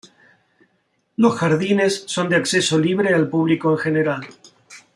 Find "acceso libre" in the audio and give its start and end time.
2.35-3.13